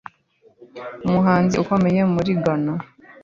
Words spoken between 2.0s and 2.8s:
muri Ghana